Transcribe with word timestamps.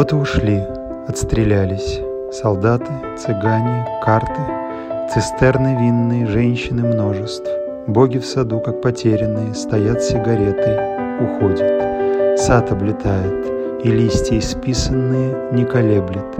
Вот 0.00 0.12
и 0.14 0.16
ушли, 0.16 0.62
отстрелялись. 1.08 2.00
Солдаты, 2.32 2.90
цыгане, 3.18 3.86
карты, 4.02 4.40
цистерны 5.12 5.76
винные, 5.78 6.26
женщины 6.26 6.88
множеств. 6.88 7.46
Боги 7.86 8.16
в 8.16 8.24
саду, 8.24 8.60
как 8.60 8.80
потерянные, 8.80 9.52
стоят 9.52 10.02
сигаретой, 10.02 10.78
уходят. 11.22 12.40
Сад 12.40 12.72
облетает, 12.72 13.46
и 13.84 13.90
листья 13.90 14.38
исписанные 14.38 15.36
не 15.52 15.66
колеблет. 15.66 16.34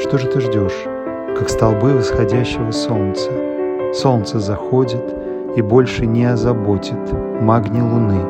Что 0.00 0.16
же 0.16 0.26
ты 0.28 0.40
ждешь, 0.40 0.86
как 1.38 1.50
столбы 1.50 1.92
восходящего 1.92 2.70
солнца? 2.70 3.30
Солнце 3.92 4.38
заходит 4.38 5.14
и 5.54 5.60
больше 5.60 6.06
не 6.06 6.24
озаботит 6.24 7.12
магни 7.42 7.82
луны 7.82 8.22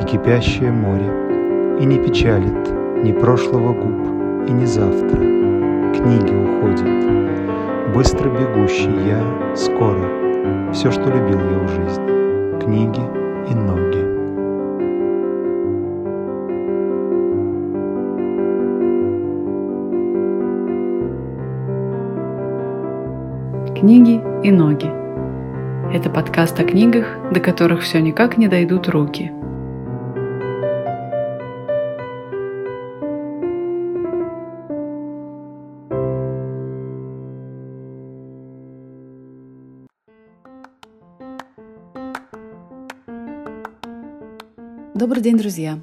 и 0.00 0.06
кипящее 0.06 0.70
море, 0.70 1.78
и 1.82 1.84
не 1.84 1.98
печалит 1.98 2.70
ни 3.04 3.12
прошлого 3.12 3.74
губ 3.74 4.11
и 4.48 4.52
ни 4.52 4.64
завтра. 4.64 5.18
Книги 5.92 6.34
уходят, 6.34 7.94
быстро 7.94 8.28
бегущий 8.30 8.90
я 9.06 9.54
скоро, 9.54 10.72
все, 10.72 10.90
что 10.90 11.02
любил 11.02 11.38
я 11.38 11.58
в 11.58 11.68
жизни, 11.68 12.60
книги 12.60 13.02
и 13.50 13.54
ноги. 13.54 14.02
Книги 23.78 24.20
и 24.42 24.50
ноги. 24.50 24.90
Это 25.92 26.08
подкаст 26.08 26.58
о 26.58 26.64
книгах, 26.64 27.06
до 27.32 27.40
которых 27.40 27.80
все 27.80 28.00
никак 28.00 28.38
не 28.38 28.48
дойдут 28.48 28.88
руки– 28.88 29.32
Добрый 45.02 45.20
день, 45.20 45.36
друзья! 45.36 45.80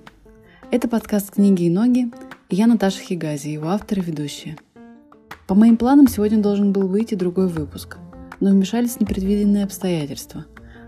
Это 0.71 0.87
подкаст 0.87 1.31
«Книги 1.31 1.63
и 1.63 1.69
ноги», 1.69 2.09
и 2.47 2.55
я 2.55 2.67
Наташа 2.67 3.01
Хигази, 3.01 3.49
его 3.49 3.67
автор 3.67 3.99
и 3.99 4.01
ведущая. 4.01 4.55
По 5.45 5.55
моим 5.55 5.75
планам 5.75 6.07
сегодня 6.07 6.37
должен 6.37 6.71
был 6.71 6.87
выйти 6.87 7.15
другой 7.15 7.49
выпуск, 7.49 7.97
но 8.39 8.51
вмешались 8.51 8.97
непредвиденные 9.01 9.65
обстоятельства. 9.65 10.45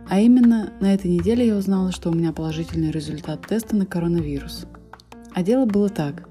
А 0.07 0.21
именно, 0.21 0.71
на 0.79 0.93
этой 0.93 1.11
неделе 1.11 1.45
я 1.45 1.57
узнала, 1.57 1.91
что 1.91 2.09
у 2.09 2.13
меня 2.13 2.31
положительный 2.31 2.91
результат 2.91 3.45
теста 3.45 3.75
на 3.75 3.85
коронавирус. 3.85 4.65
А 5.33 5.43
дело 5.43 5.65
было 5.65 5.89
так. 5.89 6.29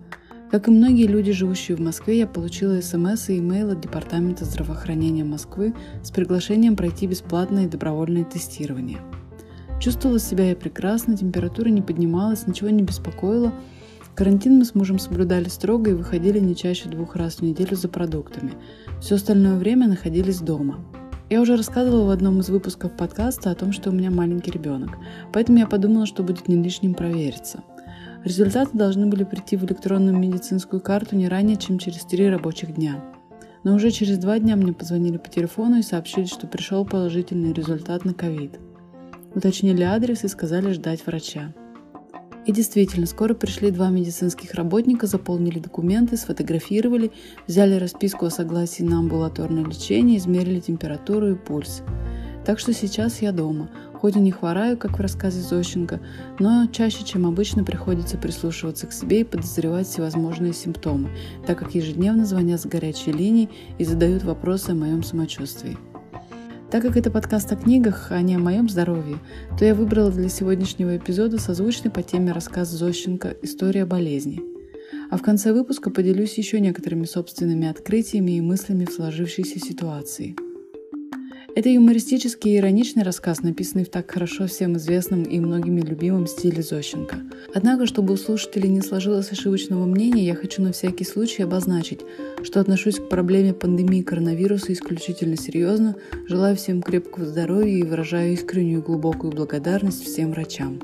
Как 0.51 0.69
и 0.69 0.71
многие 0.71 1.07
люди, 1.07 1.33
живущие 1.33 1.77
в 1.77 1.81
Москве, 1.81 2.21
я 2.21 2.27
получила 2.27 2.81
смс 2.81 3.29
и 3.29 3.37
имейл 3.41 3.73
от 3.73 3.83
Департамента 3.83 4.47
здравоохранения 4.47 5.25
Москвы 5.25 5.75
с 6.03 6.11
приглашением 6.11 6.77
пройти 6.77 7.07
бесплатное 7.07 7.67
и 7.67 7.69
добровольное 7.69 8.25
тестирование– 8.25 9.01
Чувствовала 9.81 10.19
себя 10.19 10.51
я 10.51 10.57
прекрасно, 10.57 11.17
температура 11.17 11.71
не 11.71 11.81
поднималась, 11.81 12.47
ничего 12.47 12.69
не 12.69 12.83
беспокоило. 12.83 13.55
Карантин 14.15 14.59
мы 14.59 14.67
с 14.67 14.75
мужем 14.75 14.99
соблюдали 14.99 15.49
строго 15.49 15.91
и 15.91 15.95
выходили 15.95 16.39
не 16.39 16.55
чаще 16.55 16.91
двух 16.91 17.17
раз 17.17 17.37
в 17.37 17.43
неделю 17.43 17.75
за 17.77 17.89
продуктами. 17.89 18.53
Все 19.01 19.15
остальное 19.15 19.57
время 19.57 19.89
находились 19.89 20.41
дома. 20.41 20.85
Я 21.31 21.41
уже 21.41 21.57
рассказывала 21.57 22.05
в 22.05 22.11
одном 22.11 22.41
из 22.41 22.51
выпусков 22.51 22.95
подкаста 22.95 23.51
о 23.51 23.55
том, 23.55 23.73
что 23.73 23.89
у 23.89 23.95
меня 23.95 24.11
маленький 24.11 24.51
ребенок, 24.51 24.99
поэтому 25.33 25.57
я 25.57 25.67
подумала, 25.67 26.05
что 26.05 26.23
будет 26.23 26.47
не 26.47 26.57
лишним 26.57 26.93
провериться. 26.93 27.65
Результаты 28.23 28.77
должны 28.77 29.07
были 29.07 29.25
прийти 29.25 29.57
в 29.57 29.65
электронную 29.65 30.19
медицинскую 30.19 30.83
карту 30.83 31.17
не 31.17 31.27
ранее, 31.27 31.57
чем 31.57 31.79
через 31.79 32.05
три 32.05 32.29
рабочих 32.29 32.75
дня. 32.75 33.03
Но 33.65 33.77
уже 33.77 33.91
через 33.93 34.19
два 34.19 34.39
дня 34.41 34.57
мне 34.57 34.75
позвонили 34.75 35.17
по 35.17 35.31
телефону 35.31 35.79
и 35.79 35.83
сообщили, 35.83 36.27
что 36.27 36.47
пришел 36.47 36.85
положительный 36.85 37.55
результат 37.55 38.05
на 38.05 38.13
ковид– 38.13 38.61
уточнили 39.35 39.83
адрес 39.83 40.25
и 40.25 40.29
сказали 40.29 40.73
ждать 40.73 41.07
врача. 41.07 41.53
И 42.47 42.53
действительно, 42.53 43.07
скоро 43.07 43.35
пришли 43.35 43.71
два 43.71 43.91
медицинских 43.91 44.55
работника, 44.55 45.07
заполнили 45.07 45.59
документы, 45.59 46.17
сфотографировали, 46.17 47.13
взяли 47.47 47.75
расписку 47.75 48.27
о 48.27 48.31
согласии 48.31 48.83
на 48.83 48.99
амбулаторное 48.99 49.65
лечение, 49.65 50.19
измерили 50.19 50.61
температуру 50.61 51.33
и 51.33 51.35
пульс. 51.35 51.83
Так 52.45 52.59
что 52.59 52.73
сейчас 52.73 53.21
я 53.21 53.33
дома. 53.33 53.69
Хоть 53.93 54.17
и 54.17 54.21
не 54.21 54.33
хвораю, 54.33 54.79
как 54.79 54.99
в 54.99 55.03
рассказе 55.03 55.43
Зощенко, 55.43 56.01
но 56.39 56.67
чаще, 56.73 57.05
чем 57.05 57.27
обычно, 57.27 57.65
приходится 57.65 58.17
прислушиваться 58.17 58.87
к 58.87 58.95
себе 58.95 59.21
и 59.21 59.25
подозревать 59.25 59.87
всевозможные 59.87 60.55
симптомы, 60.55 61.11
так 61.47 61.59
как 61.59 61.75
ежедневно 61.75 62.25
звонят 62.25 62.63
с 62.63 62.67
горячей 62.67 63.13
линии 63.13 63.51
и 63.77 63.85
задают 63.85 64.25
вопросы 64.25 64.71
о 64.71 64.75
моем 64.75 65.03
самочувствии. 65.03 65.77
Так 66.71 66.83
как 66.83 66.97
это 66.97 67.11
подкаст 67.11 67.51
о 67.51 67.57
книгах, 67.57 68.13
а 68.13 68.23
не 68.23 68.37
о 68.37 68.39
моем 68.39 68.69
здоровье, 68.69 69.19
то 69.59 69.65
я 69.65 69.75
выбрала 69.75 70.13
для 70.13 70.29
сегодняшнего 70.29 70.97
эпизода 70.97 71.39
созвучный 71.39 71.91
по 71.91 72.01
теме 72.03 72.31
рассказ 72.31 72.69
Зощенко 72.69 73.35
«История 73.43 73.85
болезни». 73.85 74.41
А 75.11 75.17
в 75.17 75.23
конце 75.23 75.53
выпуска 75.53 75.91
поделюсь 75.91 76.39
еще 76.39 76.61
некоторыми 76.61 77.07
собственными 77.07 77.67
открытиями 77.67 78.33
и 78.33 78.41
мыслями 78.41 78.85
в 78.85 78.93
сложившейся 78.93 79.59
ситуации– 79.59 80.37
это 81.57 81.69
юмористический 81.69 82.55
и 82.55 82.59
ироничный 82.59 83.03
рассказ, 83.03 83.43
написанный 83.43 83.85
в 83.85 83.91
так 83.91 84.11
хорошо 84.11 84.47
всем 84.47 84.77
известном 84.77 85.25
и 85.25 85.41
многими 85.41 85.81
любимом 85.81 86.27
стиле 86.27 86.63
Зощенко. 86.63 87.17
Однако, 87.55 87.87
чтобы 87.87 88.15
у 88.15 88.17
слушателей 88.17 88.69
не 88.69 88.83
сложилось 88.83 89.33
ошибочного 89.33 89.85
мнения, 89.87 90.25
я 90.25 90.35
хочу 90.35 90.63
на 90.63 90.73
всякий 90.73 91.05
случай 91.05 91.43
обозначить, 91.43 92.01
что 92.43 92.61
отношусь 92.61 92.97
к 92.97 93.09
проблеме 93.09 93.53
пандемии 93.53 94.03
коронавируса 94.03 94.73
исключительно 94.73 95.37
серьезно, 95.37 95.97
желаю 96.29 96.57
всем 96.57 96.83
крепкого 96.83 97.27
здоровья 97.27 97.77
и 97.79 97.83
выражаю 97.83 98.33
искреннюю 98.35 98.83
глубокую 98.83 99.33
благодарность 99.33 100.05
всем 100.05 100.33
врачам. 100.33 100.81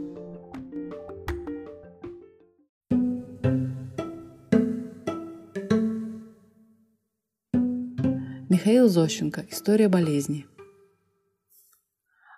Михаил 8.48 8.88
Зощенко. 8.88 9.44
История 9.48 9.88
болезни. 9.88 10.46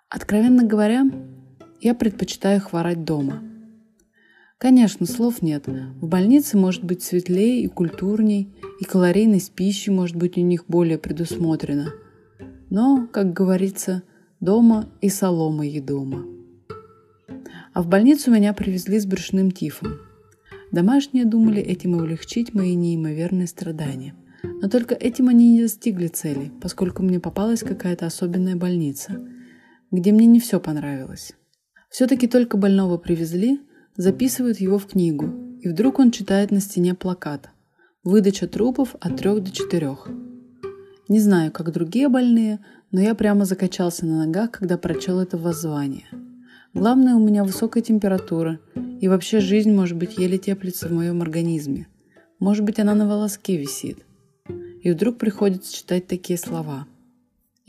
Откровенно 0.09 0.63
говоря, 0.63 1.05
я 1.81 1.93
предпочитаю 1.93 2.59
хворать 2.59 3.03
дома. 3.03 3.43
Конечно, 4.57 5.05
слов 5.05 5.43
нет. 5.43 5.67
В 5.67 6.07
больнице 6.07 6.57
может 6.57 6.83
быть 6.83 7.03
светлее 7.03 7.61
и 7.61 7.67
культурней, 7.67 8.51
и 8.79 8.85
калорийность 8.85 9.51
пищи 9.51 9.91
может 9.91 10.15
быть 10.15 10.35
у 10.35 10.41
них 10.41 10.65
более 10.67 10.97
предусмотрена. 10.97 11.93
Но, 12.71 13.07
как 13.11 13.33
говорится, 13.33 14.01
дома 14.39 14.89
и 14.99 15.09
солома 15.09 15.67
едома. 15.67 16.25
А 17.73 17.83
в 17.83 17.87
больницу 17.87 18.31
меня 18.31 18.53
привезли 18.53 18.99
с 18.99 19.05
брюшным 19.05 19.51
тифом. 19.51 19.99
Домашние 20.71 21.25
думали 21.25 21.61
этим 21.61 21.93
облегчить 21.93 22.55
мои 22.55 22.73
неимоверные 22.73 23.47
страдания. 23.47 24.15
Но 24.41 24.69
только 24.69 24.95
этим 24.95 25.29
они 25.29 25.53
не 25.53 25.61
достигли 25.61 26.07
цели, 26.07 26.51
поскольку 26.61 27.03
мне 27.03 27.19
попалась 27.19 27.59
какая-то 27.59 28.07
особенная 28.07 28.55
больница– 28.55 29.23
где 29.91 30.11
мне 30.11 30.25
не 30.25 30.39
все 30.39 30.59
понравилось. 30.59 31.33
Все-таки 31.89 32.27
только 32.27 32.57
больного 32.57 32.97
привезли, 32.97 33.59
записывают 33.95 34.59
его 34.59 34.77
в 34.77 34.85
книгу, 34.85 35.57
и 35.61 35.67
вдруг 35.67 35.99
он 35.99 36.11
читает 36.11 36.51
на 36.51 36.59
стене 36.59 36.93
плакат 36.93 37.49
«Выдача 38.03 38.47
трупов 38.47 38.95
от 38.99 39.17
трех 39.17 39.43
до 39.43 39.51
четырех». 39.51 40.07
Не 41.07 41.19
знаю, 41.19 41.51
как 41.51 41.71
другие 41.71 42.07
больные, 42.07 42.59
но 42.91 43.01
я 43.01 43.15
прямо 43.15 43.45
закачался 43.45 44.05
на 44.05 44.25
ногах, 44.25 44.51
когда 44.51 44.77
прочел 44.77 45.19
это 45.19 45.37
воззвание. 45.37 46.05
Главное, 46.75 47.15
у 47.15 47.19
меня 47.19 47.43
высокая 47.43 47.81
температура, 47.81 48.59
и 49.01 49.07
вообще 49.07 49.39
жизнь, 49.39 49.71
может 49.71 49.97
быть, 49.97 50.19
еле 50.19 50.37
теплится 50.37 50.87
в 50.87 50.91
моем 50.91 51.23
организме. 51.23 51.87
Может 52.39 52.63
быть, 52.63 52.79
она 52.79 52.93
на 52.93 53.07
волоске 53.07 53.57
висит. 53.57 54.05
И 54.83 54.91
вдруг 54.91 55.17
приходится 55.17 55.73
читать 55.73 56.05
такие 56.05 56.37
слова– 56.37 56.85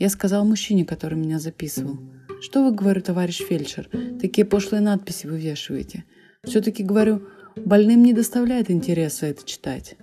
я 0.01 0.09
сказал 0.09 0.45
мужчине, 0.45 0.83
который 0.83 1.13
меня 1.13 1.37
записывал. 1.37 1.99
Что 2.41 2.63
вы, 2.63 2.71
говорю, 2.71 3.01
товарищ 3.01 3.43
фельдшер, 3.47 3.87
такие 4.19 4.45
пошлые 4.45 4.81
надписи 4.81 5.27
вывешиваете? 5.27 6.05
Все-таки, 6.43 6.81
говорю, 6.81 7.27
больным 7.55 8.01
не 8.01 8.11
доставляет 8.11 8.71
интереса 8.71 9.27
это 9.27 9.45
читать. 9.45 9.97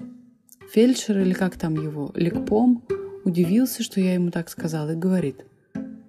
Фельдшер, 0.73 1.19
или 1.19 1.33
как 1.33 1.59
там 1.59 1.75
его, 1.75 2.13
Лекпом, 2.15 2.85
удивился, 3.25 3.83
что 3.83 4.01
я 4.01 4.15
ему 4.15 4.31
так 4.31 4.51
сказал, 4.51 4.89
и 4.89 4.95
говорит. 4.95 5.45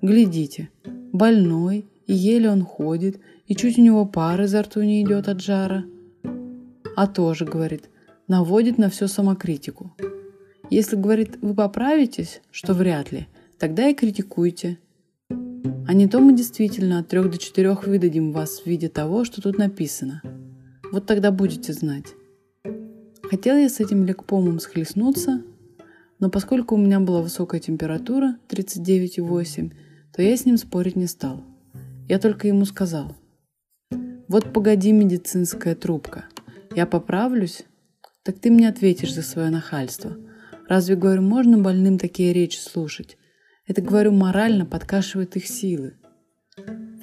Глядите, 0.03 0.69
больной, 1.12 1.88
и 2.06 2.13
еле 2.13 2.51
он 2.51 2.62
ходит, 2.62 3.19
и 3.47 3.56
чуть 3.56 3.80
у 3.80 3.81
него 3.81 4.06
пар 4.06 4.39
изо 4.44 4.62
рту 4.62 4.83
не 4.83 5.01
идет 5.01 5.27
от 5.27 5.41
жара. 5.41 5.83
А 6.95 7.07
тоже, 7.07 7.45
говорит, 7.45 7.89
наводит 8.27 8.77
на 8.77 8.91
все 8.91 9.07
самокритику. 9.07 9.95
Если, 10.69 10.95
говорит, 10.95 11.39
вы 11.41 11.56
поправитесь, 11.56 12.41
что 12.51 12.75
вряд 12.75 13.12
ли– 13.12 13.27
Тогда 13.60 13.90
и 13.90 13.94
критикуйте. 13.94 14.80
А 15.86 15.94
не 15.94 16.08
то 16.08 16.22
мы 16.22 16.34
действительно 16.34 17.00
от 17.00 17.10
трех 17.10 17.30
до 17.30 17.38
четырех 17.38 17.86
выдадим 17.86 18.32
вас 18.32 18.62
в 18.62 18.66
виде 18.66 18.88
того, 18.88 19.26
что 19.26 19.42
тут 19.42 19.58
написано. 19.58 20.22
Вот 20.94 21.06
тогда 21.06 21.30
будете 21.30 21.74
знать. 21.74 22.06
Хотела 23.22 23.58
я 23.58 23.68
с 23.68 23.82
этим 23.82 24.06
лекпомом 24.06 24.60
схлестнуться, 24.60 25.44
но 26.20 26.30
поскольку 26.30 26.76
у 26.76 26.78
меня 26.78 27.02
была 27.02 27.22
высокая 27.22 27.60
температура, 27.60 28.38
39,8, 28.48 29.74
то 30.16 30.22
я 30.22 30.38
с 30.38 30.46
ним 30.46 30.56
спорить 30.56 30.96
не 30.96 31.08
стал. 31.08 31.44
Я 32.08 32.18
только 32.18 32.48
ему 32.48 32.64
сказал, 32.64 33.14
вот 34.30 34.54
погоди, 34.54 34.94
медицинская 34.94 35.76
трубка, 35.76 36.26
я 36.76 36.86
поправлюсь, 36.86 37.64
так 38.24 38.40
ты 38.40 38.52
мне 38.52 38.70
ответишь 38.70 39.14
за 39.14 39.22
свое 39.22 39.50
нахальство. 39.50 40.16
Разве, 40.70 40.96
говорю, 40.96 41.24
можно 41.24 41.58
больным 41.58 41.98
такие 41.98 42.32
речи 42.32 42.58
слушать? 42.58 43.18
Это, 43.69 43.83
говорю, 43.83 44.12
морально 44.12 44.66
подкашивает 44.66 45.36
их 45.36 45.45
силы. 45.45 45.94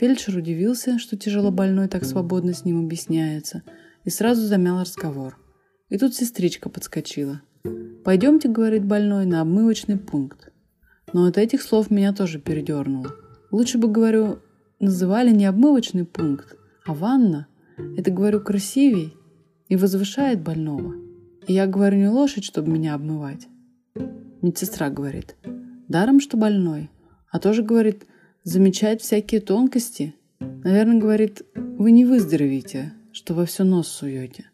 Фельдшер 0.00 0.36
удивился, 0.36 0.98
что 0.98 1.16
тяжело 1.16 1.52
больной 1.52 1.86
так 1.86 2.04
свободно 2.04 2.54
с 2.54 2.64
ним 2.64 2.84
объясняется, 2.84 3.62
и 4.02 4.10
сразу 4.10 4.42
замял 4.42 4.80
разговор. 4.80 5.38
И 5.90 5.96
тут 5.96 6.16
сестричка 6.16 6.68
подскочила. 6.68 7.40
«Пойдемте,— 8.04 8.48
говорит 8.50 8.84
больной,— 8.84 9.26
на 9.26 9.42
обмывочный 9.42 9.96
пункт». 9.96 10.52
Но 11.12 11.26
от 11.26 11.38
этих 11.38 11.62
слов 11.62 11.92
меня 11.92 12.12
тоже 12.12 12.40
передернуло. 12.40 13.14
Лучше 13.52 13.78
бы, 13.78 13.86
говорю, 13.86 14.40
называли 14.80 15.30
не 15.30 15.46
обмывочный 15.46 16.04
пункт, 16.04 16.56
а 16.84 16.94
ванна. 16.94 17.46
Это, 17.96 18.10
говорю, 18.10 18.40
красивей 18.40 19.14
и 19.68 19.76
возвышает 19.76 20.42
больного. 20.42 20.96
И 21.46 21.52
я 21.52 21.68
говорю, 21.68 21.98
не 21.98 22.08
лошадь, 22.08 22.44
чтобы 22.44 22.72
меня 22.72 22.94
обмывать. 22.94 23.46
Медсестра 24.42 24.90
говорит, 24.90 25.36
даром, 25.88 26.20
что 26.20 26.36
больной, 26.36 26.90
а 27.30 27.38
тоже, 27.38 27.62
говорит, 27.62 28.04
замечает 28.44 29.02
всякие 29.02 29.40
тонкости. 29.40 30.14
Наверное, 30.40 31.00
говорит, 31.00 31.42
вы 31.54 31.90
не 31.92 32.04
выздоровите, 32.04 32.92
что 33.12 33.34
во 33.34 33.46
все 33.46 33.64
нос 33.64 33.88
суете. 33.88 34.50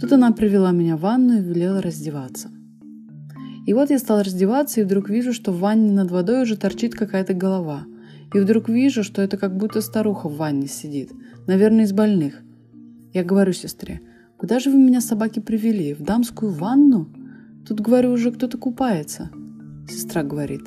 Тут 0.00 0.12
она 0.12 0.32
привела 0.32 0.72
меня 0.72 0.96
в 0.96 1.00
ванну 1.00 1.38
и 1.38 1.42
велела 1.42 1.82
раздеваться. 1.82 2.50
И 3.66 3.74
вот 3.74 3.90
я 3.90 3.98
стал 3.98 4.22
раздеваться, 4.22 4.80
и 4.80 4.84
вдруг 4.84 5.10
вижу, 5.10 5.32
что 5.32 5.52
в 5.52 5.60
ванне 5.60 5.92
над 5.92 6.10
водой 6.10 6.42
уже 6.42 6.56
торчит 6.56 6.94
какая-то 6.94 7.34
голова. 7.34 7.84
И 8.32 8.38
вдруг 8.38 8.68
вижу, 8.68 9.04
что 9.04 9.22
это 9.22 9.36
как 9.36 9.56
будто 9.56 9.80
старуха 9.82 10.28
в 10.28 10.36
ванне 10.36 10.66
сидит. 10.66 11.12
Наверное, 11.46 11.84
из 11.84 11.92
больных. 11.92 12.42
Я 13.12 13.24
говорю 13.24 13.52
сестре, 13.52 14.00
куда 14.36 14.58
же 14.60 14.70
вы 14.70 14.78
меня 14.78 15.00
собаки 15.00 15.40
привели? 15.40 15.94
В 15.94 16.02
дамскую 16.02 16.52
ванну? 16.52 17.08
Тут, 17.66 17.80
говорю, 17.80 18.12
уже 18.12 18.30
кто-то 18.30 18.56
купается. 18.56 19.30
Сестра 19.88 20.22
говорит, 20.22 20.62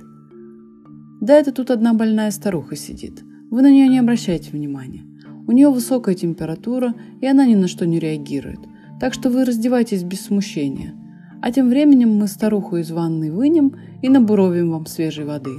да 1.23 1.35
это 1.35 1.53
тут 1.53 1.71
одна 1.71 1.93
больная 1.93 2.31
старуха 2.31 2.75
сидит. 2.75 3.23
Вы 3.49 3.61
на 3.61 3.71
нее 3.71 3.87
не 3.87 3.99
обращайте 3.99 4.51
внимания. 4.51 5.05
У 5.47 5.53
нее 5.53 5.69
высокая 5.69 6.15
температура, 6.15 6.93
и 7.21 7.25
она 7.25 7.45
ни 7.45 7.55
на 7.55 7.69
что 7.69 7.85
не 7.85 7.97
реагирует. 7.97 8.59
Так 8.99 9.13
что 9.13 9.29
вы 9.29 9.45
раздевайтесь 9.45 10.03
без 10.03 10.25
смущения. 10.25 10.93
А 11.41 11.49
тем 11.49 11.69
временем 11.69 12.09
мы 12.09 12.27
старуху 12.27 12.75
из 12.75 12.91
ванной 12.91 13.31
вынем 13.31 13.77
и 14.01 14.09
набуровим 14.09 14.71
вам 14.71 14.85
свежей 14.85 15.23
воды. 15.23 15.53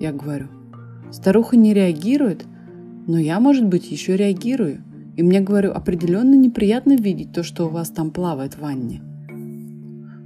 Я 0.00 0.12
говорю, 0.12 0.46
старуха 1.10 1.58
не 1.58 1.74
реагирует, 1.74 2.46
но 3.06 3.18
я, 3.18 3.40
может 3.40 3.66
быть, 3.66 3.90
еще 3.90 4.16
реагирую. 4.16 4.82
И 5.18 5.22
мне, 5.22 5.40
говорю, 5.40 5.72
определенно 5.72 6.34
неприятно 6.34 6.96
видеть 6.96 7.32
то, 7.32 7.42
что 7.42 7.66
у 7.66 7.68
вас 7.68 7.90
там 7.90 8.10
плавает 8.10 8.54
в 8.54 8.60
ванне. 8.62 9.02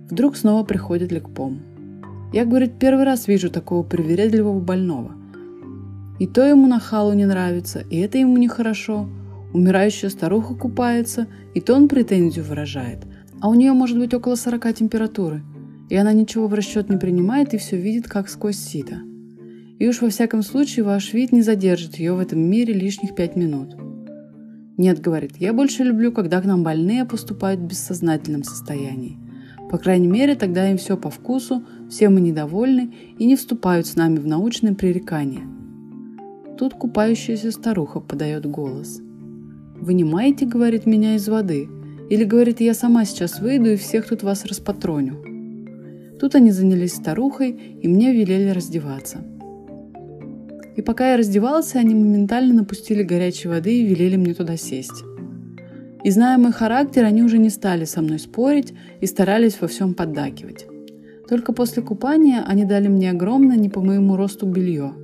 Вдруг 0.08 0.36
снова 0.36 0.62
приходит 0.62 1.10
лекпом. 1.10 1.62
Я, 2.32 2.44
говорит, 2.44 2.78
первый 2.78 3.04
раз 3.04 3.26
вижу 3.26 3.50
такого 3.50 3.82
привередливого 3.82 4.60
больного. 4.60 5.10
И 6.20 6.28
то 6.28 6.46
ему 6.46 6.68
нахалу 6.68 7.14
не 7.14 7.26
нравится, 7.26 7.80
и 7.90 7.96
это 7.98 8.18
ему 8.18 8.36
нехорошо. 8.36 9.08
Умирающая 9.52 10.10
старуха 10.10 10.54
купается, 10.54 11.26
и 11.54 11.60
то 11.60 11.74
он 11.74 11.88
претензию 11.88 12.44
выражает– 12.44 13.00
а 13.42 13.48
у 13.48 13.54
нее 13.54 13.72
может 13.72 13.98
быть 13.98 14.14
около 14.14 14.36
40 14.36 14.72
температуры, 14.72 15.42
и 15.90 15.96
она 15.96 16.12
ничего 16.12 16.46
в 16.46 16.54
расчет 16.54 16.88
не 16.88 16.96
принимает 16.96 17.52
и 17.54 17.58
все 17.58 17.76
видит, 17.76 18.06
как 18.06 18.28
сквозь 18.28 18.56
сито. 18.56 19.00
И 19.80 19.88
уж 19.88 20.00
во 20.00 20.10
всяком 20.10 20.42
случае 20.42 20.84
ваш 20.84 21.12
вид 21.12 21.32
не 21.32 21.42
задержит 21.42 21.96
ее 21.96 22.12
в 22.12 22.20
этом 22.20 22.38
мире 22.38 22.72
лишних 22.72 23.16
пять 23.16 23.34
минут. 23.34 23.74
Нет, 24.76 25.00
говорит, 25.00 25.32
я 25.38 25.52
больше 25.52 25.84
люблю, 25.84 26.12
когда 26.12 26.40
к 26.40 26.44
нам 26.44 26.62
больные 26.62 27.04
поступают 27.04 27.60
в 27.60 27.64
бессознательном 27.64 28.42
состоянии. 28.42 29.19
По 29.70 29.78
крайней 29.78 30.08
мере, 30.08 30.34
тогда 30.34 30.70
им 30.70 30.76
все 30.76 30.96
по 30.96 31.10
вкусу, 31.10 31.64
все 31.90 32.08
мы 32.08 32.20
недовольны 32.20 32.92
и 33.19 33.26
не 33.26 33.36
вступают 33.36 33.86
с 33.86 33.96
нами 33.96 34.19
в 34.19 34.26
научное 34.26 34.74
пререкание. 34.74 35.44
Тут 36.58 36.74
купающаяся 36.74 37.50
старуха 37.50 38.00
подает 38.00 38.46
голос. 38.46 39.00
«Вынимаете,— 39.80 40.46
говорит,— 40.46 40.84
меня 40.86 41.16
из 41.16 41.28
воды, 41.28 41.69
или 42.10 42.24
говорит, 42.24 42.60
я 42.60 42.74
сама 42.74 43.04
сейчас 43.04 43.40
выйду 43.40 43.70
и 43.70 43.76
всех 43.76 44.06
тут 44.06 44.22
вас 44.22 44.44
распатроню. 44.44 45.16
Тут 46.20 46.34
они 46.34 46.50
занялись 46.50 46.94
старухой, 46.94 47.50
и 47.50 47.88
мне 47.88 48.12
велели 48.12 48.50
раздеваться. 48.50 49.24
И 50.76 50.82
пока 50.82 51.10
я 51.10 51.16
раздевался, 51.16 51.78
они 51.78 51.94
моментально 51.94 52.54
напустили 52.54 53.02
горячей 53.02 53.48
воды 53.48 53.80
и 53.80 53.86
велели 53.86 54.16
мне 54.16 54.34
туда 54.34 54.56
сесть. 54.56 55.04
И 56.04 56.10
зная 56.10 56.38
мой 56.38 56.52
характер, 56.52 57.04
они 57.04 57.22
уже 57.22 57.38
не 57.38 57.50
стали 57.50 57.84
со 57.84 58.02
мной 58.02 58.19
спорить 58.19 58.74
и 59.00 59.06
старались 59.06 59.60
во 59.60 59.69
всем 59.69 59.94
поддакивать. 59.94 60.66
Только 61.28 61.52
после 61.52 61.82
купания 61.82 62.42
они 62.46 62.64
дали 62.64 62.88
мне 62.88 63.10
огромное, 63.10 63.56
не 63.56 63.69
по 63.69 63.80
моему 63.80 64.16
росту 64.16 64.46
белье. 64.46 64.94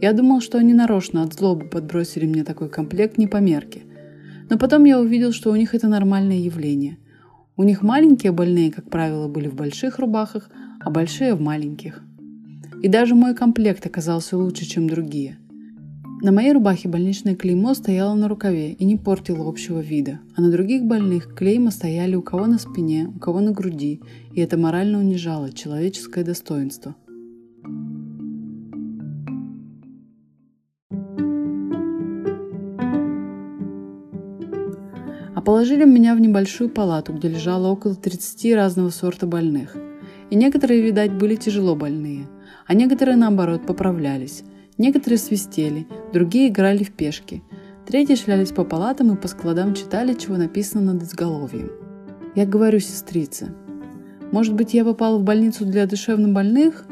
Я 0.00 0.12
думал, 0.12 0.40
что 0.40 0.58
они 0.58 0.72
нарочно 0.72 1.22
от 1.22 1.34
злобы 1.34 1.66
подбросили 1.66 2.24
мне 2.24 2.44
такой 2.44 2.68
комплект 2.68 3.18
не 3.18 3.26
по 3.26 3.38
мерке. 3.38 3.82
Но 4.48 4.56
потом 4.56 4.84
я 4.84 4.98
увидел, 4.98 5.32
что 5.32 5.50
у 5.50 5.56
них 5.56 5.74
это 5.74 5.88
нормальное 5.88 6.38
явление. 6.38 6.98
У 7.56 7.64
них 7.64 7.82
маленькие 7.82 8.32
больные, 8.32 8.72
как 8.72 8.88
правило, 8.88 9.28
были 9.28 9.48
в 9.48 9.54
больших 9.54 9.98
рубахах, 9.98 10.48
а 10.80 10.90
большие 10.90 11.34
в 11.34 11.40
маленьких. 11.40 12.02
И 12.82 12.88
даже 12.88 13.14
мой 13.14 13.34
комплект 13.34 13.84
оказался 13.86 14.36
лучше, 14.36 14.64
чем 14.64 14.88
другие. 14.88 15.38
На 16.22 16.32
моей 16.32 16.52
рубахе 16.52 16.88
больничное 16.88 17.36
клеймо 17.36 17.74
стояло 17.74 18.14
на 18.14 18.28
рукаве 18.28 18.72
и 18.72 18.84
не 18.84 18.96
портило 18.96 19.48
общего 19.48 19.80
вида, 19.80 20.20
а 20.36 20.40
на 20.40 20.50
других 20.50 20.84
больных 20.84 21.34
клейма 21.34 21.70
стояли 21.70 22.16
у 22.16 22.22
кого 22.22 22.46
на 22.46 22.58
спине, 22.58 23.12
у 23.14 23.18
кого 23.18 23.40
на 23.40 23.52
груди, 23.52 24.00
и 24.32 24.40
это 24.40 24.56
морально 24.56 24.98
унижало 24.98 25.52
человеческое 25.52 26.24
достоинство– 26.24 26.96
Положили 35.48 35.86
меня 35.86 36.14
в 36.14 36.20
небольшую 36.20 36.68
палату, 36.68 37.14
где 37.14 37.28
лежало 37.28 37.68
около 37.68 37.94
30 37.94 38.54
разного 38.54 38.90
сорта 38.90 39.26
больных. 39.26 39.78
И 40.28 40.36
некоторые, 40.36 40.82
видать, 40.82 41.14
были 41.14 41.36
тяжело 41.36 41.74
больные, 41.74 42.26
а 42.68 42.74
некоторые, 42.74 43.16
наоборот, 43.16 43.66
поправлялись. 43.66 44.44
Некоторые 44.76 45.18
свистели, 45.18 45.88
другие 46.12 46.48
играли 46.48 46.84
в 46.84 46.92
пешки. 46.92 47.42
Третьи 47.84 48.14
шлялись 48.14 48.52
по 48.52 48.62
палатам 48.64 49.12
и 49.12 49.16
по 49.16 49.26
складам 49.26 49.74
читали, 49.74 50.14
чего 50.14 50.36
написано 50.36 50.92
над 50.92 51.02
изголовьем. 51.02 51.72
Я 52.36 52.46
говорю 52.46 52.78
сестрице, 52.78 53.52
может 54.30 54.54
быть, 54.54 54.74
я 54.74 54.84
попала 54.84 55.18
в 55.18 55.24
больницу 55.24 55.64
для 55.64 55.86
душевнобольных? 55.86 56.86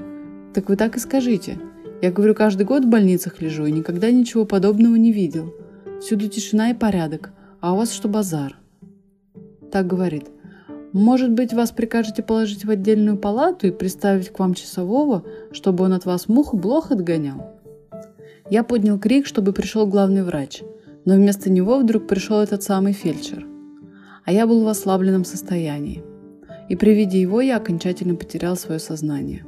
Так 0.55 0.71
вы 0.71 0.77
так 0.77 0.97
и 0.97 1.01
скажите. 1.01 1.59
Я 2.01 2.11
говорю, 2.11 2.35
каждый 2.35 2.65
год 2.65 2.85
в 2.85 2.89
больницах 2.89 3.43
лежу 3.43 3.67
и 3.67 3.73
никогда 3.73 4.11
ничего 4.11 4.47
подобного 4.47 4.95
не 4.97 5.13
видел. 5.13 5.55
Всюду 6.01 6.29
тишина 6.29 6.71
и 6.71 6.75
порядок, 6.75 7.33
а 7.61 7.75
у 7.75 7.77
вас 7.77 7.93
что 7.93 8.09
базар? 8.09 8.57
Так 9.71 9.87
говорит. 9.87 10.29
Может 10.97 11.33
быть, 11.33 11.53
вас 11.53 11.73
прикажете 11.73 12.23
положить 12.23 12.65
в 12.65 12.71
отдельную 12.71 13.19
палату 13.19 13.67
и 13.67 13.71
приставить 13.71 14.31
к 14.31 14.39
вам 14.39 14.55
часового, 14.55 15.25
чтобы 15.53 15.85
он 15.85 15.93
от 15.93 16.07
вас 16.07 16.27
мух 16.27 16.55
и 16.55 16.57
блох 16.57 16.91
отгонял? 16.91 17.51
Я 18.49 18.65
поднял 18.65 18.99
крик, 18.99 19.27
чтобы 19.27 19.53
пришел 19.53 19.87
главный 19.87 20.23
врач, 20.23 20.63
но 21.05 21.17
вместо 21.17 21.51
него 21.51 21.79
вдруг 21.79 22.07
пришел 22.07 22.39
этот 22.39 22.63
самый 22.63 22.95
фельдшер. 22.95 23.47
А 24.25 24.33
я 24.33 24.47
был 24.47 24.65
в 24.65 24.69
ослабленном 24.69 25.27
состоянии. 25.27 26.03
И 26.71 26.77
при 26.77 26.95
виде 26.95 27.21
его 27.21 27.43
я 27.43 27.59
окончательно 27.59 28.15
потерял 28.15 28.57
свое 28.57 28.81
сознание. 28.81 29.45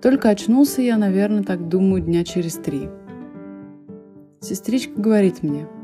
Только 0.00 0.30
очнулся 0.30 0.80
я, 0.80 0.96
наверное, 0.96 1.42
так 1.42 1.68
думаю, 1.68 2.00
дня 2.00 2.24
через 2.24 2.54
три. 2.54 2.88
Сестричка 4.40 4.98
говорит 4.98 5.42
мне– 5.42 5.68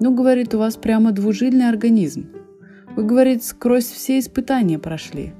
ну, 0.00 0.14
говорит, 0.14 0.54
у 0.54 0.58
вас 0.58 0.76
прямо 0.76 1.10
двужильный 1.10 1.68
организм. 1.68 2.28
Вы, 2.98 3.04
говорит, 3.04 3.44
сквозь 3.44 3.84
все 3.84 4.18
испытания 4.18 4.76
прошли. 4.76 5.32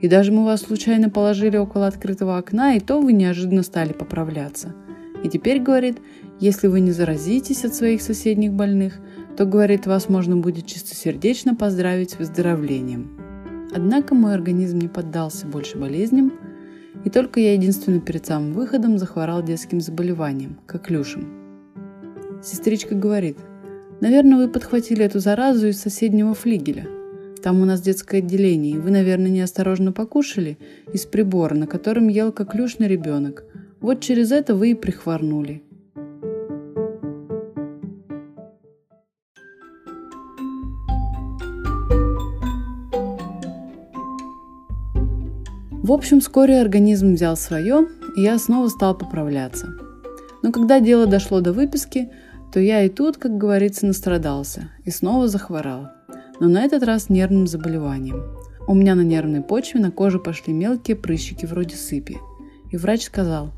И 0.00 0.08
даже 0.08 0.32
мы 0.32 0.46
вас 0.46 0.62
случайно 0.62 1.10
положили 1.10 1.58
около 1.58 1.88
открытого 1.88 2.38
окна, 2.38 2.74
и 2.74 2.80
то 2.80 3.02
вы 3.02 3.12
неожиданно 3.12 3.62
стали 3.64 3.92
поправляться. 3.92 4.74
И 5.22 5.28
теперь, 5.28 5.60
говорит, 5.60 5.98
если 6.40 6.68
вы 6.68 6.80
не 6.80 6.92
заразитесь 6.92 7.66
от 7.66 7.74
своих 7.74 8.00
соседних 8.00 8.54
больных, 8.54 8.94
то, 9.36 9.44
говорит, 9.44 9.86
вас 9.86 10.08
можно 10.08 10.38
будет 10.38 10.64
чистосердечно 10.64 11.54
поздравить 11.54 12.12
с 12.12 12.18
выздоровлением. 12.18 13.10
Однако 13.74 14.14
мой 14.14 14.32
организм 14.32 14.78
не 14.78 14.88
поддался 14.88 15.46
больше 15.46 15.76
болезням, 15.76 16.32
И 17.04 17.10
только 17.10 17.40
я 17.40 17.52
единственно 17.52 18.00
перед 18.00 18.24
самым 18.24 18.54
выходом 18.54 18.96
захворал 18.96 19.42
детским 19.42 19.82
заболеванием, 19.82 20.56
коклюшем. 20.64 21.28
Сестричка 22.42 22.94
говорит, 22.94 23.36
наверное, 24.00 24.38
вы 24.38 24.48
подхватили 24.48 25.04
эту 25.04 25.18
заразу 25.18 25.68
из 25.68 25.80
соседнего 25.80 26.34
флигеля. 26.34 26.86
Там 27.42 27.60
у 27.60 27.64
нас 27.64 27.80
детское 27.80 28.18
отделение, 28.18 28.74
и 28.74 28.78
вы, 28.78 28.90
наверное, 28.90 29.30
неосторожно 29.30 29.92
покушали 29.92 30.58
из 30.92 31.06
прибора, 31.06 31.54
на 31.54 31.66
котором 31.66 32.08
ел 32.08 32.32
коклюшный 32.32 32.88
ребенок. 32.88 33.44
Вот 33.80 34.00
через 34.00 34.32
это 34.32 34.54
вы 34.54 34.70
и 34.70 34.74
прихворнули. 34.74 35.62
В 45.86 45.92
общем, 45.92 46.18
вскоре 46.18 46.60
организм 46.60 47.14
взял 47.14 47.36
свое, 47.36 47.86
и 48.16 48.22
я 48.22 48.40
снова 48.40 48.66
стал 48.66 48.98
поправляться. 48.98 49.68
Но 50.42 50.50
когда 50.50 50.80
дело 50.80 51.06
дошло 51.06 51.40
до 51.40 51.52
выписки, 51.52 52.10
то 52.52 52.60
я 52.60 52.82
и 52.82 52.88
тут, 52.88 53.16
как 53.16 53.36
говорится, 53.36 53.86
настрадался 53.86 54.70
и 54.84 54.90
снова 54.90 55.28
захворал. 55.28 55.88
Но 56.40 56.48
на 56.48 56.62
этот 56.62 56.82
раз 56.82 57.08
нервным 57.08 57.46
заболеванием. 57.46 58.22
У 58.66 58.74
меня 58.74 58.94
на 58.94 59.02
нервной 59.02 59.42
почве 59.42 59.80
на 59.80 59.90
коже 59.90 60.18
пошли 60.18 60.52
мелкие 60.52 60.96
прыщики 60.96 61.46
вроде 61.46 61.76
сыпи. 61.76 62.18
И 62.70 62.76
врач 62.76 63.04
сказал, 63.04 63.52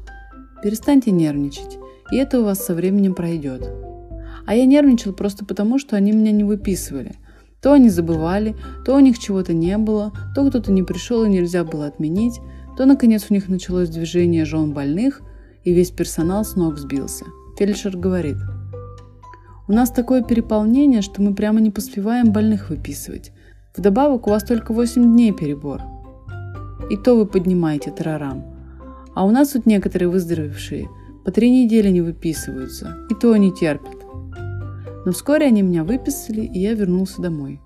перестаньте 0.62 1.10
нервничать, 1.10 1.78
и 2.12 2.16
это 2.16 2.40
у 2.40 2.44
вас 2.44 2.64
со 2.64 2.74
временем 2.74 3.14
пройдет. 3.14 3.68
А 4.46 4.54
я 4.54 4.66
нервничал 4.66 5.12
просто 5.12 5.44
потому, 5.44 5.78
что 5.78 5.96
они 5.96 6.12
меня 6.12 6.32
не 6.32 6.44
выписывали– 6.44 7.16
то 7.60 7.72
они 7.72 7.88
забывали, 7.88 8.54
то 8.84 8.94
у 8.94 9.00
них 9.00 9.18
чего-то 9.18 9.52
не 9.52 9.76
было, 9.78 10.12
то 10.34 10.48
кто-то 10.48 10.70
не 10.70 10.82
пришел 10.82 11.24
и 11.24 11.28
нельзя 11.28 11.64
было 11.64 11.86
отменить, 11.86 12.40
то, 12.76 12.86
наконец, 12.86 13.26
у 13.28 13.34
них 13.34 13.48
началось 13.48 13.88
движение 13.88 14.44
жен 14.44 14.72
больных, 14.72 15.22
и 15.64 15.72
весь 15.72 15.90
персонал 15.90 16.44
с 16.44 16.54
ног 16.54 16.78
сбился. 16.78 17.24
Фельдшер 17.58 17.96
говорит, 17.96 18.36
у 19.68 19.72
нас 19.72 19.90
такое 19.90 20.22
переполнение, 20.22 21.02
что 21.02 21.20
мы 21.20 21.34
прямо 21.34 21.60
не 21.60 21.70
поспеваем 21.70 22.32
больных 22.32 22.70
выписывать. 22.70 23.32
Вдобавок 23.76 24.26
у 24.26 24.30
вас 24.30 24.42
только 24.42 24.72
8 24.72 25.02
дней 25.02 25.32
перебор. 25.32 25.82
И 26.90 26.96
то 26.96 27.14
вы 27.14 27.26
поднимаете 27.26 27.90
тарарам. 27.90 28.44
А 29.14 29.26
у 29.26 29.30
нас 29.30 29.50
тут 29.50 29.66
некоторые 29.66 30.08
выздоровевшие 30.08 30.88
по 31.22 31.30
три 31.30 31.50
недели 31.50 31.90
не 31.90 32.00
выписываются, 32.00 32.96
и 33.10 33.14
то 33.14 33.32
они 33.32 33.52
терпят. 33.52 33.96
Но 35.04 35.12
вскоре 35.12 35.46
они 35.46 35.60
меня 35.60 35.84
выписали, 35.84 36.40
и 36.40 36.60
я 36.60 36.72
вернулся 36.72 37.20
домой. 37.20 37.60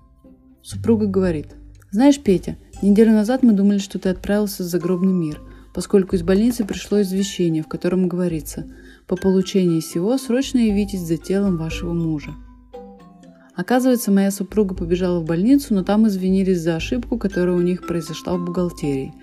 Супруга 0.61 1.07
говорит, 1.07 1.55
«Знаешь, 1.91 2.19
Петя, 2.19 2.57
неделю 2.81 3.13
назад 3.13 3.43
мы 3.43 3.53
думали, 3.53 3.77
что 3.77 3.99
ты 3.99 4.09
отправился 4.09 4.63
в 4.63 4.65
загробный 4.65 5.13
мир, 5.13 5.41
поскольку 5.73 6.17
из 6.17 6.23
больницы 6.23 6.65
пришло 6.65 7.01
извещение, 7.01 7.63
в 7.63 7.67
котором 7.67 8.09
говорится, 8.09 8.65
по 9.07 9.15
получении 9.15 9.79
всего 9.79 10.17
срочно 10.17 10.59
явитесь 10.59 11.01
за 11.01 11.17
телом 11.17 11.57
вашего 11.57 11.93
мужа». 11.93 12.31
Оказывается, 13.55 14.11
моя 14.11 14.31
супруга 14.31 14.73
побежала 14.73 15.19
в 15.19 15.25
больницу, 15.25 15.73
но 15.73 15.83
там 15.83 16.07
извинились 16.07 16.61
за 16.61 16.75
ошибку, 16.75 17.19
которая 17.19 17.55
у 17.55 17.61
них 17.61 17.85
произошла 17.85 18.35
в 18.35 18.45
бухгалтерии. 18.45 19.13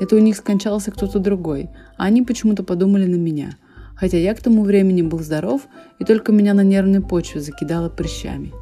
Это 0.00 0.16
у 0.16 0.18
них 0.18 0.36
скончался 0.36 0.90
кто-то 0.90 1.18
другой, 1.18 1.70
а 1.96 2.04
они 2.04 2.22
почему-то 2.22 2.62
подумали 2.62 3.06
на 3.06 3.16
меня– 3.16 3.56
хотя 3.94 4.18
я 4.18 4.34
к 4.34 4.42
тому 4.42 4.64
времени 4.64 5.02
был 5.02 5.20
здоров 5.20 5.62
и 5.98 6.04
только 6.04 6.32
меня 6.32 6.54
на 6.54 6.62
нервной 6.62 7.00
почве 7.00 7.40
закидало 7.40 7.88
прыщами. 7.88 8.52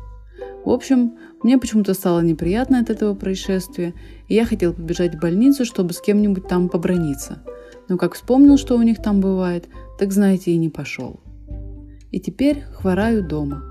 В 0.65 0.71
общем, 0.71 1.15
мне 1.43 1.59
почему-то 1.59 1.95
стало 1.95 2.21
неприятно 2.21 2.79
от 2.79 2.91
этого 2.91 3.15
происшествия, 3.15 3.95
и 4.29 4.35
я 4.35 4.45
хотел 4.45 4.73
побежать 4.73 5.17
в 5.17 5.21
больницу, 5.21 5.65
чтобы 5.65 5.93
с 5.93 6.01
кем-нибудь 6.01 6.47
там 6.47 6.69
поброниться. 6.69 7.43
Но 7.89 7.99
как 7.99 8.15
вспомнил, 8.15 8.57
что 8.57 8.77
у 8.77 8.83
них 8.83 9.03
там 9.03 9.21
бывает, 9.21 9.67
так 9.99 10.13
знаете, 10.13 10.53
и 10.53 10.57
не 10.57 10.69
пошел. 10.69 11.21
И 12.11 12.21
теперь 12.21 12.63
хвораю 12.63 13.27
дома. 13.27 13.63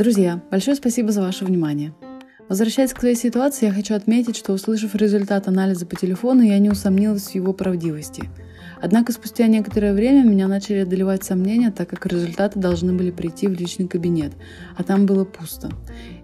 Друзья, 0.00 0.42
большое 0.50 0.76
спасибо 0.76 1.12
за 1.12 1.20
ваше 1.20 1.44
внимание. 1.44 1.92
Возвращаясь 2.48 2.92
к 2.92 2.98
своей 2.98 3.16
ситуации, 3.16 3.66
я 3.66 3.72
хочу 3.72 3.94
отметить, 3.94 4.34
что 4.34 4.52
услышав 4.54 4.94
результат 4.94 5.46
анализа 5.46 5.84
по 5.84 5.94
телефону, 5.94 6.40
я 6.40 6.58
не 6.58 6.70
усомнилась 6.70 7.28
в 7.28 7.34
его 7.34 7.52
правдивости. 7.52 8.30
Однако 8.82 9.12
спустя 9.12 9.46
некоторое 9.46 9.92
время 9.92 10.26
меня 10.26 10.48
начали 10.48 10.78
одолевать 10.78 11.22
сомнения, 11.22 11.70
так 11.70 11.88
как 11.88 12.06
результаты 12.06 12.58
должны 12.58 12.92
были 12.92 13.10
прийти 13.10 13.46
в 13.46 13.52
личный 13.52 13.86
кабинет, 13.86 14.32
а 14.76 14.82
там 14.82 15.06
было 15.06 15.24
пусто. 15.24 15.70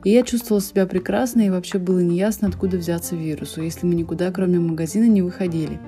И 0.05 0.11
я 0.11 0.23
чувствовала 0.23 0.63
себя 0.63 0.87
прекрасно, 0.87 1.43
и 1.43 1.51
вообще 1.51 1.79
было 1.79 2.01
неясно, 2.01 2.49
откуда 2.49 2.79
взяться 2.79 3.15
вирусу, 3.15 3.63
если 3.63 3.87
мы 3.87 3.95
никуда, 3.95 4.31
кроме 4.31 4.59
магазина, 4.59 5.07
не 5.07 5.23
выходили. 5.23 5.79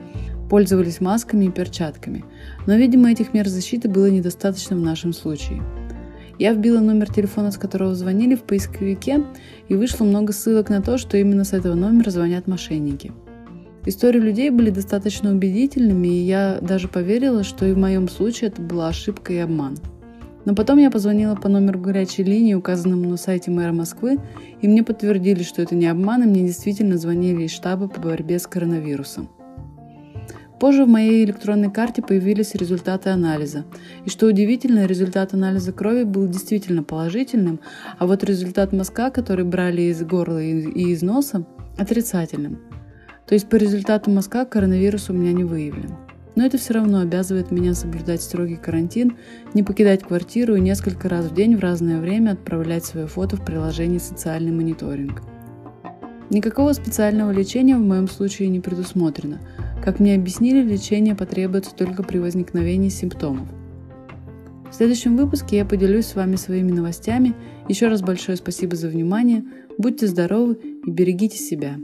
Пользовались 0.51 1.01
масками 1.01 1.47
и 1.47 1.51
перчатками. 1.51 2.25
Но, 2.67 2.75
видимо, 2.75 3.11
этих 3.11 3.35
мер 3.35 3.49
защиты 3.49 3.89
было 3.89 4.07
недостаточно 4.07 4.77
в 4.77 4.81
нашем 4.81 5.13
случае. 5.13 5.63
Я 6.39 6.53
вбила 6.53 6.81
номер 6.81 7.13
телефона, 7.13 7.51
с 7.51 7.59
которого 7.59 7.95
звонили 7.95 8.37
в 8.37 8.43
поисковике, 8.43 9.25
и 9.69 9.75
вышло 9.75 10.05
много 10.05 10.33
ссылок 10.33 10.71
на 10.71 10.81
то, 10.81 10.97
что 10.97 11.17
именно 11.17 11.45
с 11.45 11.53
этого 11.53 11.75
номера 11.75 12.11
звонят 12.11 12.47
мошенники. 12.47 13.13
Истории 13.87 14.19
людей 14.19 14.51
были 14.51 14.71
достаточно 14.71 15.33
убедительными, 15.33 16.09
и 16.09 16.25
я 16.25 16.59
даже 16.61 16.89
поверила, 16.89 17.43
что 17.43 17.65
и 17.67 17.73
в 17.73 17.79
моем 17.79 18.09
случае 18.09 18.49
это 18.49 18.61
была 18.61 18.89
ошибка 18.89 19.33
и 19.33 19.39
обман. 19.39 19.79
Но 20.45 20.55
потом 20.55 20.79
я 20.79 20.91
позвонила 20.91 21.35
по 21.35 21.49
номеру 21.49 21.79
горячей 21.79 22.23
линии, 22.23 22.55
указанному 22.55 23.09
на 23.09 23.17
сайте 23.17 23.51
мэра 23.51 23.73
Москвы, 23.73 24.19
и 24.61 24.69
мне 24.69 24.83
подтвердили, 24.83 25.43
что 25.43 25.63
это 25.63 25.75
не 25.75 25.87
обман, 25.87 26.23
и 26.23 26.27
мне 26.27 26.47
действительно 26.47 26.97
звонили 26.97 27.45
из 27.45 27.51
штаба 27.51 27.89
по 27.89 28.01
борьбе 28.01 28.39
с 28.39 28.47
коронавирусом. 28.47 29.29
Позже 30.59 30.85
в 30.85 30.89
моей 30.89 31.25
электронной 31.25 31.71
карте 31.71 32.03
появились 32.03 32.55
результаты 32.55 33.11
анализа. 33.11 33.65
И 34.05 34.11
что 34.11 34.27
удивительно, 34.27 34.87
результат 34.87 35.33
анализа 35.33 35.73
крови 35.73 36.03
был 36.03 36.27
действительно 36.27 36.83
положительным, 36.83 37.61
а 37.99 38.07
вот 38.07 38.25
результат 38.25 38.73
мазка, 38.73 39.11
который 39.11 39.45
брали 39.45 39.83
из 39.83 40.03
горла 40.03 40.43
и 40.43 40.93
из 40.93 41.03
носа, 41.03 41.47
отрицательным. 41.77 42.59
То 43.29 43.35
есть 43.35 43.49
по 43.49 43.57
результату 43.57 44.11
мазка 44.11 44.45
коронавирус 44.45 45.11
у 45.11 45.13
меня 45.13 45.33
не 45.33 45.45
выявлен. 45.45 45.91
Но 46.35 46.47
это 46.47 46.57
все 46.57 46.75
равно 46.75 47.01
обязывает 47.01 47.51
меня 47.51 47.75
соблюдать 47.75 48.23
строгий 48.23 48.57
карантин, 48.57 49.17
не 49.55 49.63
покидать 49.63 50.03
квартиру 50.03 50.55
и 50.55 50.61
несколько 50.61 51.09
раз 51.09 51.27
в 51.27 51.35
день 51.35 51.57
в 51.57 51.61
разное 51.61 52.01
время 52.01 52.33
отправлять 52.33 52.85
свое 52.85 53.07
фото 53.07 53.37
в 53.37 53.45
приложении 53.45 53.99
«Социальный 53.99 54.53
мониторинг». 54.53 55.23
Никакого 56.31 56.73
специального 56.73 57.31
лечения 57.31 57.77
в 57.77 57.81
моем 57.81 58.09
случае 58.09 58.49
не 58.49 58.61
предусмотрено– 58.61 59.41
как 59.89 60.01
мне 60.01 60.15
объяснили, 60.15 60.63
лечение 60.63 61.15
потребуется 61.15 61.75
только 61.75 62.03
при 62.03 62.19
возникновении 62.19 62.89
симптомов. 62.89 63.49
В 64.71 64.75
следующем 64.75 65.17
выпуске 65.17 65.57
я 65.57 65.65
поделюсь 65.65 66.07
с 66.07 66.15
вами 66.15 66.37
своими 66.37 66.73
новостями. 66.73 67.35
Еще 67.69 67.89
раз 67.89 68.03
большое 68.03 68.37
спасибо 68.37 68.77
за 68.77 68.89
внимание. 68.89 69.45
Будьте 69.79 70.07
здоровы 70.07 70.59
и 70.85 70.91
берегите 70.91 71.39
себя. 71.39 71.77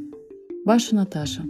Ваша 0.64 0.96
Наташа. 0.96 1.42